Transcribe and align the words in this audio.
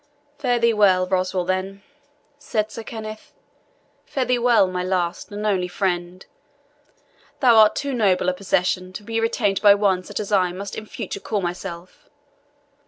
"Fare 0.39 0.57
thee 0.57 0.73
well, 0.73 1.05
Roswal, 1.05 1.45
then," 1.45 1.83
said 2.39 2.71
Sir 2.71 2.81
Kenneth 2.81 3.33
"fare 4.03 4.25
thee 4.25 4.39
well, 4.39 4.65
my 4.65 4.83
last 4.83 5.29
and 5.31 5.45
only 5.45 5.67
friend 5.67 6.25
thou 7.39 7.55
art 7.57 7.75
too 7.75 7.93
noble 7.93 8.27
a 8.27 8.33
possession 8.33 8.93
to 8.93 9.03
be 9.03 9.19
retained 9.19 9.61
by 9.61 9.75
one 9.75 10.01
such 10.03 10.19
as 10.19 10.31
I 10.31 10.53
must 10.53 10.75
in 10.75 10.87
future 10.87 11.19
call 11.19 11.41
myself! 11.41 12.09